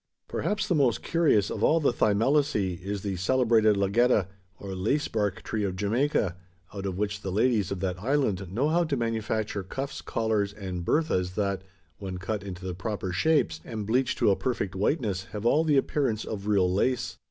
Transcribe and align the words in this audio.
Perhaps 0.27 0.67
the 0.67 0.73
most 0.73 1.03
curious 1.03 1.51
of 1.51 1.63
all 1.63 1.79
the 1.79 1.93
Thymelaceae 1.93 2.81
is 2.81 3.03
the 3.03 3.17
celebrated 3.17 3.77
Lagetta, 3.77 4.29
or 4.59 4.73
lace 4.73 5.07
bark 5.07 5.43
tree 5.43 5.63
of 5.63 5.75
Jamaica; 5.75 6.35
out 6.73 6.87
of 6.87 6.97
which 6.97 7.21
the 7.21 7.31
ladies 7.31 7.69
of 7.71 7.81
that 7.81 7.99
island 8.01 8.51
know 8.51 8.69
how 8.69 8.83
to 8.83 8.97
manufacture 8.97 9.61
cuffs, 9.61 10.01
collars, 10.01 10.53
and 10.53 10.83
berthas, 10.83 11.35
that, 11.35 11.61
when 11.99 12.17
cut 12.17 12.41
into 12.41 12.65
the 12.65 12.73
proper 12.73 13.13
shapes, 13.13 13.61
and 13.63 13.85
bleached 13.85 14.17
to 14.17 14.31
a 14.31 14.35
perfect 14.35 14.73
whiteness, 14.73 15.25
have 15.33 15.45
all 15.45 15.63
the 15.63 15.77
appearance 15.77 16.25
of 16.25 16.47
real 16.47 16.73
lace! 16.73 17.17